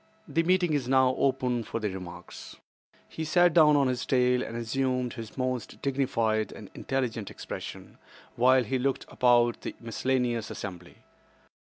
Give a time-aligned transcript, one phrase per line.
[0.27, 2.55] The meeting is now open for remarks."
[3.07, 7.99] He sat down on his tail and assumed his most dignified and intelligent expression,
[8.35, 11.03] while he looked about the miscellaneous assembly.